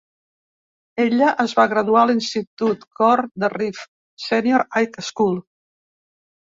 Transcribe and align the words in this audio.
Ella 1.03 1.27
es 1.43 1.53
va 1.59 1.65
graduar 1.75 2.01
a 2.05 2.09
l'institut 2.13 2.89
Coral 3.03 3.53
Reef 3.59 3.87
Senior 4.27 4.69
High 4.79 5.01
School. 5.15 5.41